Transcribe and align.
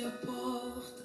a 0.00 0.10
porta. 0.24 1.02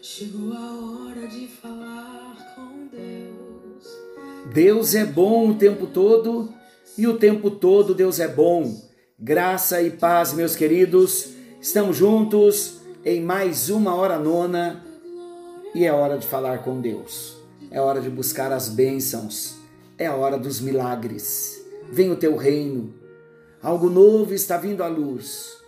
Chegou 0.00 0.52
a 0.54 1.06
hora 1.06 1.28
de 1.28 1.46
falar 1.46 2.54
com 2.54 2.86
Deus. 2.86 4.54
Deus 4.54 4.94
é 4.94 5.04
bom 5.04 5.50
o 5.50 5.54
tempo 5.54 5.86
todo 5.86 6.48
e 6.96 7.06
o 7.06 7.18
tempo 7.18 7.50
todo 7.50 7.94
Deus 7.94 8.18
é 8.18 8.26
bom. 8.26 8.74
Graça 9.18 9.82
e 9.82 9.90
paz, 9.90 10.32
meus 10.32 10.56
queridos. 10.56 11.28
Estamos 11.60 11.98
juntos 11.98 12.78
em 13.04 13.20
mais 13.20 13.68
uma 13.68 13.94
hora 13.94 14.18
nona 14.18 14.82
e 15.74 15.84
é 15.84 15.92
hora 15.92 16.16
de 16.16 16.26
falar 16.26 16.62
com 16.62 16.80
Deus. 16.80 17.36
É 17.70 17.80
hora 17.80 18.00
de 18.00 18.08
buscar 18.08 18.50
as 18.50 18.70
bênçãos. 18.70 19.56
É 19.98 20.06
a 20.06 20.14
hora 20.14 20.38
dos 20.38 20.58
milagres. 20.58 21.62
Vem 21.90 22.10
o 22.10 22.16
teu 22.16 22.34
reino. 22.36 22.94
Algo 23.62 23.90
novo 23.90 24.32
está 24.32 24.56
vindo 24.56 24.82
à 24.82 24.88
luz. 24.88 25.65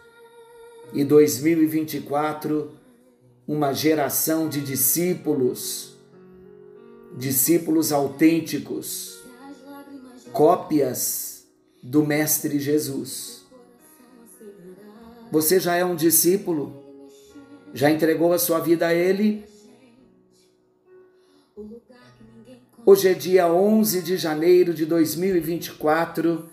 E 0.93 1.05
2024, 1.05 2.71
uma 3.47 3.73
geração 3.75 4.49
de 4.49 4.61
discípulos, 4.63 5.97
discípulos 7.17 7.93
autênticos, 7.93 9.21
cópias 10.33 11.47
do 11.83 12.07
Mestre 12.07 12.59
Jesus. 12.59 13.47
Você 15.31 15.61
já 15.61 15.77
é 15.77 15.85
um 15.85 15.95
discípulo? 15.95 16.83
Já 17.75 17.91
entregou 17.91 18.33
a 18.33 18.39
sua 18.39 18.59
vida 18.59 18.87
a 18.87 18.95
Ele? 18.95 19.45
Hoje 22.85 23.09
é 23.09 23.13
dia 23.13 23.53
11 23.53 24.01
de 24.01 24.17
janeiro 24.17 24.73
de 24.73 24.87
2024. 24.87 26.49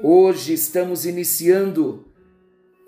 Hoje 0.00 0.52
estamos 0.52 1.04
iniciando 1.04 2.04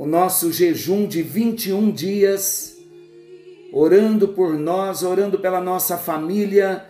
o 0.00 0.06
nosso 0.06 0.50
jejum 0.50 1.06
de 1.06 1.20
21 1.20 1.90
dias, 1.90 2.74
orando 3.70 4.28
por 4.28 4.54
nós, 4.54 5.02
orando 5.02 5.38
pela 5.38 5.60
nossa 5.60 5.98
família, 5.98 6.86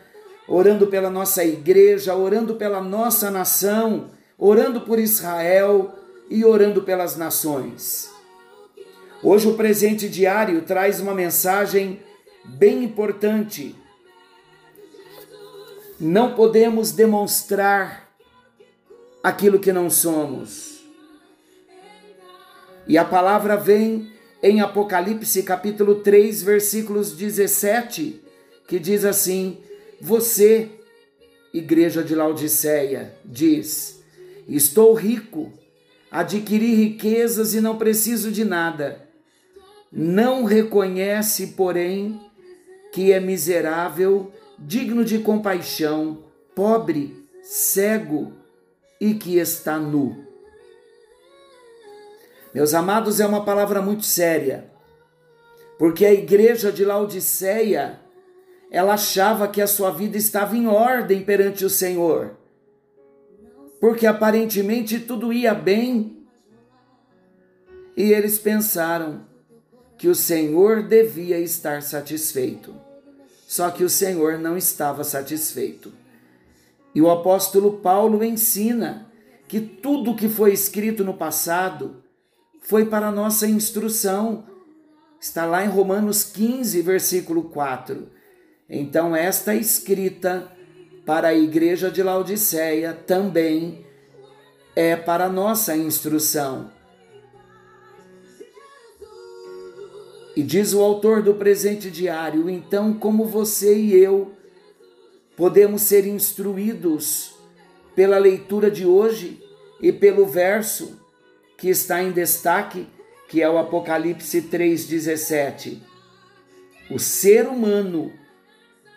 orando 0.46 0.86
pela 0.86 1.10
nossa 1.10 1.44
igreja, 1.44 2.14
orando 2.14 2.54
pela 2.54 2.80
nossa 2.80 3.28
nação, 3.28 4.12
orando 4.38 4.82
por 4.82 5.00
Israel 5.00 5.92
e 6.30 6.44
orando 6.44 6.82
pelas 6.82 7.16
nações. 7.16 8.08
Hoje 9.24 9.48
o 9.48 9.54
presente 9.54 10.08
diário 10.08 10.62
traz 10.62 11.00
uma 11.00 11.12
mensagem 11.12 12.00
bem 12.44 12.84
importante. 12.84 13.74
Não 15.98 16.36
podemos 16.36 16.92
demonstrar 16.92 18.08
aquilo 19.20 19.58
que 19.58 19.72
não 19.72 19.90
somos. 19.90 20.69
E 22.90 22.98
a 22.98 23.04
palavra 23.04 23.56
vem 23.56 24.10
em 24.42 24.60
Apocalipse 24.60 25.44
capítulo 25.44 26.00
3, 26.02 26.42
versículos 26.42 27.12
17, 27.12 28.20
que 28.66 28.80
diz 28.80 29.04
assim: 29.04 29.58
Você, 30.00 30.68
igreja 31.54 32.02
de 32.02 32.16
Laodiceia, 32.16 33.14
diz: 33.24 34.02
Estou 34.48 34.92
rico, 34.92 35.52
adquiri 36.10 36.74
riquezas 36.74 37.54
e 37.54 37.60
não 37.60 37.78
preciso 37.78 38.32
de 38.32 38.44
nada. 38.44 39.08
Não 39.92 40.42
reconhece, 40.42 41.52
porém, 41.56 42.20
que 42.92 43.12
é 43.12 43.20
miserável, 43.20 44.32
digno 44.58 45.04
de 45.04 45.20
compaixão, 45.20 46.24
pobre, 46.56 47.24
cego 47.40 48.32
e 49.00 49.14
que 49.14 49.38
está 49.38 49.78
nu. 49.78 50.29
Meus 52.52 52.74
amados, 52.74 53.20
é 53.20 53.26
uma 53.26 53.44
palavra 53.44 53.80
muito 53.80 54.04
séria, 54.04 54.70
porque 55.78 56.04
a 56.04 56.12
igreja 56.12 56.72
de 56.72 56.84
Laodiceia, 56.84 58.00
ela 58.70 58.94
achava 58.94 59.46
que 59.46 59.62
a 59.62 59.66
sua 59.66 59.90
vida 59.90 60.16
estava 60.16 60.56
em 60.56 60.66
ordem 60.66 61.22
perante 61.22 61.64
o 61.64 61.70
Senhor, 61.70 62.36
porque 63.80 64.06
aparentemente 64.06 64.98
tudo 64.98 65.32
ia 65.32 65.54
bem, 65.54 66.26
e 67.96 68.12
eles 68.12 68.38
pensaram 68.38 69.24
que 69.96 70.08
o 70.08 70.14
Senhor 70.14 70.82
devia 70.82 71.38
estar 71.38 71.82
satisfeito. 71.82 72.74
Só 73.46 73.70
que 73.70 73.84
o 73.84 73.90
Senhor 73.90 74.38
não 74.38 74.56
estava 74.56 75.04
satisfeito. 75.04 75.92
E 76.94 77.02
o 77.02 77.10
apóstolo 77.10 77.78
Paulo 77.78 78.24
ensina 78.24 79.10
que 79.46 79.60
tudo 79.60 80.14
que 80.14 80.28
foi 80.28 80.52
escrito 80.52 81.04
no 81.04 81.14
passado 81.14 82.02
foi 82.60 82.84
para 82.84 83.10
nossa 83.10 83.46
instrução. 83.46 84.44
Está 85.20 85.44
lá 85.44 85.64
em 85.64 85.68
Romanos 85.68 86.24
15, 86.24 86.80
versículo 86.82 87.44
4. 87.44 88.08
Então, 88.68 89.16
esta 89.16 89.54
escrita 89.54 90.50
para 91.04 91.28
a 91.28 91.34
igreja 91.34 91.90
de 91.90 92.02
Laodiceia 92.02 92.92
também 92.92 93.84
é 94.76 94.94
para 94.94 95.28
nossa 95.28 95.76
instrução. 95.76 96.70
E 100.36 100.42
diz 100.42 100.72
o 100.72 100.80
autor 100.80 101.22
do 101.22 101.34
presente 101.34 101.90
diário: 101.90 102.48
então, 102.48 102.94
como 102.94 103.24
você 103.24 103.76
e 103.76 103.94
eu 103.94 104.32
podemos 105.36 105.82
ser 105.82 106.06
instruídos 106.06 107.34
pela 107.94 108.18
leitura 108.18 108.70
de 108.70 108.86
hoje 108.86 109.42
e 109.80 109.90
pelo 109.90 110.26
verso 110.26 110.99
que 111.60 111.68
está 111.68 112.02
em 112.02 112.10
destaque, 112.10 112.88
que 113.28 113.42
é 113.42 113.48
o 113.48 113.58
Apocalipse 113.58 114.40
3,17. 114.40 115.78
O 116.90 116.98
ser 116.98 117.46
humano 117.46 118.10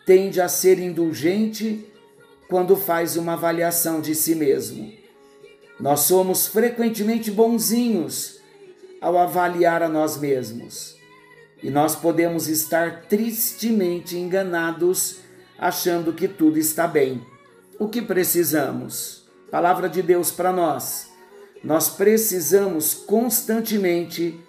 tende 0.05 0.39
a 0.39 0.47
ser 0.47 0.79
indulgente 0.79 1.85
quando 2.47 2.77
faz 2.77 3.17
uma 3.17 3.33
avaliação 3.33 3.99
de 3.99 4.15
si 4.15 4.33
mesmo. 4.33 4.93
Nós 5.77 6.01
somos 6.01 6.47
frequentemente 6.47 7.29
bonzinhos 7.29 8.39
ao 9.01 9.17
avaliar 9.17 9.83
a 9.83 9.89
nós 9.89 10.17
mesmos. 10.17 10.95
E 11.61 11.69
nós 11.69 11.97
podemos 11.97 12.47
estar 12.47 13.07
tristemente 13.09 14.15
enganados, 14.17 15.17
achando 15.59 16.13
que 16.13 16.29
tudo 16.29 16.57
está 16.57 16.87
bem. 16.87 17.21
O 17.77 17.89
que 17.89 18.01
precisamos? 18.01 19.27
Palavra 19.51 19.89
de 19.89 20.01
Deus 20.01 20.31
para 20.31 20.53
nós 20.53 21.12
nós 21.63 21.89
precisamos 21.89 22.93
constantemente 22.93 24.39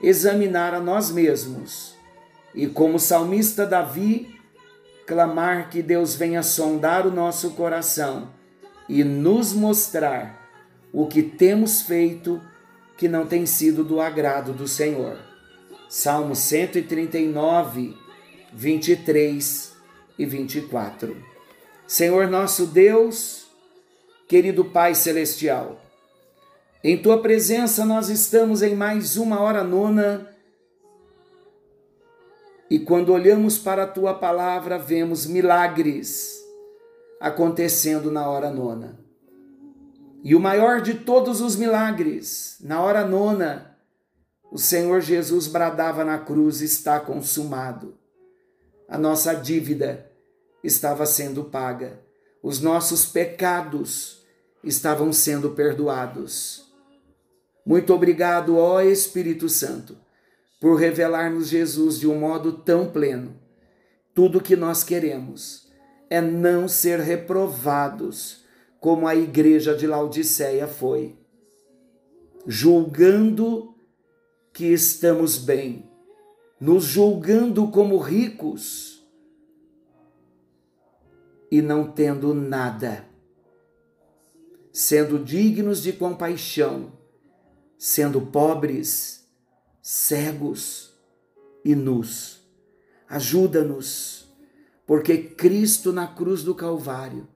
examinar 0.00 0.72
a 0.72 0.80
nós 0.80 1.10
mesmos 1.10 1.96
e, 2.54 2.66
como 2.66 2.98
salmista 2.98 3.66
Davi, 3.66 4.38
clamar 5.06 5.68
que 5.68 5.82
Deus 5.82 6.14
venha 6.14 6.42
sondar 6.42 7.06
o 7.06 7.10
nosso 7.10 7.50
coração 7.50 8.30
e 8.88 9.02
nos 9.02 9.52
mostrar 9.52 10.48
o 10.92 11.06
que 11.06 11.22
temos 11.22 11.82
feito 11.82 12.40
que 12.96 13.08
não 13.08 13.26
tem 13.26 13.46
sido 13.46 13.82
do 13.82 14.00
agrado 14.00 14.52
do 14.52 14.68
Senhor. 14.68 15.18
Salmo 15.88 16.36
139, 16.36 17.96
23 18.52 19.72
e 20.18 20.24
24. 20.24 21.16
Senhor 21.86 22.28
nosso 22.28 22.66
Deus, 22.66 23.46
querido 24.28 24.64
Pai 24.64 24.94
Celestial, 24.94 25.80
em 26.82 26.96
tua 26.96 27.20
presença 27.20 27.84
nós 27.84 28.08
estamos 28.08 28.62
em 28.62 28.74
mais 28.74 29.16
uma 29.16 29.40
hora 29.40 29.62
nona. 29.62 30.28
E 32.70 32.78
quando 32.78 33.12
olhamos 33.12 33.58
para 33.58 33.82
a 33.82 33.86
tua 33.86 34.14
palavra, 34.14 34.78
vemos 34.78 35.26
milagres 35.26 36.40
acontecendo 37.20 38.10
na 38.10 38.28
hora 38.28 38.50
nona. 38.50 38.98
E 40.24 40.34
o 40.34 40.40
maior 40.40 40.80
de 40.80 40.94
todos 40.94 41.40
os 41.40 41.56
milagres, 41.56 42.56
na 42.60 42.80
hora 42.80 43.04
nona, 43.04 43.76
o 44.50 44.58
Senhor 44.58 45.00
Jesus 45.00 45.46
bradava 45.46 46.04
na 46.04 46.18
cruz: 46.18 46.62
está 46.62 46.98
consumado. 46.98 47.94
A 48.88 48.96
nossa 48.96 49.34
dívida 49.34 50.10
estava 50.64 51.04
sendo 51.04 51.44
paga, 51.44 52.00
os 52.42 52.60
nossos 52.60 53.04
pecados 53.04 54.24
estavam 54.64 55.12
sendo 55.12 55.50
perdoados. 55.50 56.69
Muito 57.64 57.92
obrigado, 57.92 58.56
ó 58.56 58.80
Espírito 58.80 59.48
Santo, 59.48 59.96
por 60.60 60.76
revelar-nos 60.76 61.48
Jesus 61.48 61.98
de 61.98 62.08
um 62.08 62.18
modo 62.18 62.52
tão 62.52 62.90
pleno. 62.90 63.34
Tudo 64.14 64.38
o 64.38 64.42
que 64.42 64.56
nós 64.56 64.82
queremos 64.82 65.70
é 66.08 66.20
não 66.20 66.66
ser 66.66 66.98
reprovados, 66.98 68.44
como 68.80 69.06
a 69.06 69.14
igreja 69.14 69.74
de 69.74 69.86
Laodiceia 69.86 70.66
foi, 70.66 71.16
julgando 72.46 73.74
que 74.52 74.66
estamos 74.66 75.36
bem, 75.36 75.88
nos 76.58 76.84
julgando 76.84 77.68
como 77.68 77.98
ricos 77.98 79.06
e 81.50 81.60
não 81.60 81.90
tendo 81.90 82.32
nada, 82.32 83.04
sendo 84.72 85.18
dignos 85.18 85.82
de 85.82 85.92
compaixão 85.92 86.99
sendo 87.82 88.20
pobres, 88.20 89.24
cegos 89.80 90.92
e 91.64 91.74
nus. 91.74 92.46
Ajuda-nos, 93.08 94.28
porque 94.86 95.16
Cristo 95.16 95.90
na 95.90 96.06
cruz 96.06 96.42
do 96.42 96.54
Calvário 96.54 97.26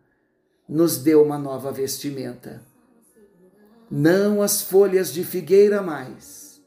nos 0.69 0.99
deu 0.99 1.23
uma 1.23 1.39
nova 1.39 1.73
vestimenta. 1.73 2.63
Não 3.91 4.43
as 4.43 4.61
folhas 4.61 5.15
de 5.15 5.25
figueira 5.25 5.81
mais, 5.81 6.63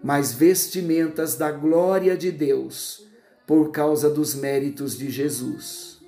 mas 0.00 0.32
vestimentas 0.32 1.34
da 1.34 1.50
glória 1.50 2.16
de 2.16 2.30
Deus 2.30 3.04
por 3.44 3.72
causa 3.72 4.08
dos 4.08 4.36
méritos 4.36 4.96
de 4.96 5.10
Jesus. 5.10 5.98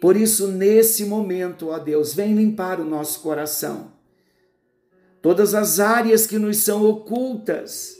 Por 0.00 0.16
isso, 0.16 0.48
nesse 0.48 1.04
momento, 1.04 1.68
ó 1.68 1.78
Deus, 1.78 2.12
vem 2.12 2.34
limpar 2.34 2.80
o 2.80 2.84
nosso 2.84 3.20
coração. 3.20 3.93
Todas 5.24 5.54
as 5.54 5.80
áreas 5.80 6.26
que 6.26 6.38
nos 6.38 6.58
são 6.58 6.84
ocultas, 6.84 7.96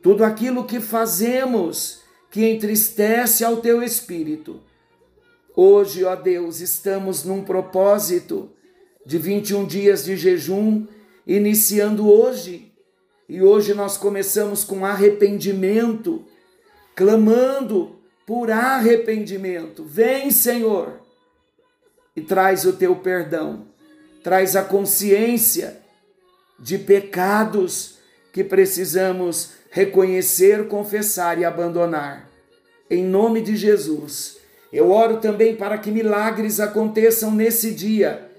tudo 0.00 0.22
aquilo 0.22 0.64
que 0.64 0.78
fazemos 0.78 2.02
que 2.30 2.48
entristece 2.48 3.44
ao 3.44 3.56
teu 3.56 3.82
espírito. 3.82 4.60
Hoje, 5.56 6.04
ó 6.04 6.14
Deus, 6.14 6.60
estamos 6.60 7.24
num 7.24 7.42
propósito 7.42 8.52
de 9.04 9.18
21 9.18 9.66
dias 9.66 10.04
de 10.04 10.16
jejum, 10.16 10.86
iniciando 11.26 12.08
hoje. 12.08 12.72
E 13.28 13.42
hoje 13.42 13.74
nós 13.74 13.96
começamos 13.96 14.62
com 14.62 14.86
arrependimento, 14.86 16.24
clamando 16.94 17.96
por 18.24 18.48
arrependimento. 18.48 19.82
Vem, 19.82 20.30
Senhor, 20.30 21.00
e 22.14 22.20
traz 22.20 22.64
o 22.64 22.72
teu 22.72 22.94
perdão, 22.94 23.66
traz 24.22 24.54
a 24.54 24.62
consciência 24.62 25.80
de 26.60 26.78
pecados 26.78 27.98
que 28.32 28.44
precisamos 28.44 29.52
reconhecer, 29.70 30.68
confessar 30.68 31.38
e 31.38 31.44
abandonar. 31.44 32.28
Em 32.88 33.04
nome 33.04 33.40
de 33.40 33.56
Jesus, 33.56 34.38
eu 34.72 34.90
oro 34.90 35.18
também 35.18 35.56
para 35.56 35.78
que 35.78 35.90
milagres 35.90 36.60
aconteçam 36.60 37.30
nesse 37.30 37.72
dia 37.72 38.30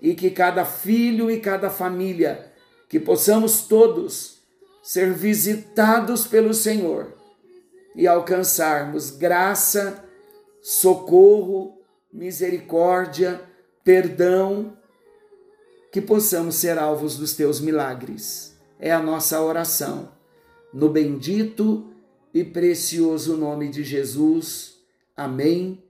e 0.00 0.14
que 0.14 0.30
cada 0.30 0.64
filho 0.64 1.30
e 1.30 1.40
cada 1.40 1.70
família, 1.70 2.52
que 2.88 3.00
possamos 3.00 3.62
todos 3.62 4.38
ser 4.82 5.12
visitados 5.12 6.26
pelo 6.26 6.54
Senhor 6.54 7.14
e 7.94 8.06
alcançarmos 8.06 9.10
graça, 9.10 10.04
socorro, 10.62 11.80
misericórdia, 12.12 13.40
perdão, 13.82 14.76
que 15.96 16.02
possamos 16.02 16.56
ser 16.56 16.76
alvos 16.76 17.16
dos 17.16 17.32
teus 17.32 17.58
milagres. 17.58 18.54
É 18.78 18.92
a 18.92 19.00
nossa 19.02 19.40
oração. 19.40 20.10
No 20.70 20.90
bendito 20.90 21.86
e 22.34 22.44
precioso 22.44 23.34
nome 23.34 23.70
de 23.70 23.82
Jesus. 23.82 24.74
Amém, 25.16 25.82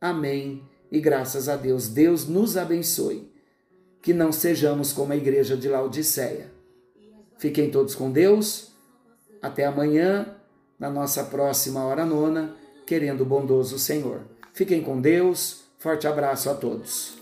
amém 0.00 0.62
e 0.90 0.98
graças 0.98 1.46
a 1.46 1.56
Deus. 1.56 1.88
Deus 1.88 2.26
nos 2.26 2.56
abençoe. 2.56 3.30
Que 4.00 4.14
não 4.14 4.32
sejamos 4.32 4.94
como 4.94 5.12
a 5.12 5.16
igreja 5.16 5.58
de 5.58 5.68
Laodiceia. 5.68 6.50
Fiquem 7.36 7.70
todos 7.70 7.94
com 7.94 8.10
Deus. 8.10 8.72
Até 9.42 9.66
amanhã 9.66 10.36
na 10.78 10.88
nossa 10.88 11.24
próxima 11.24 11.84
hora 11.84 12.06
nona, 12.06 12.56
querendo 12.86 13.20
o 13.24 13.26
bondoso 13.26 13.78
Senhor. 13.78 14.22
Fiquem 14.54 14.82
com 14.82 14.98
Deus, 14.98 15.64
forte 15.76 16.06
abraço 16.06 16.48
a 16.48 16.54
todos. 16.54 17.19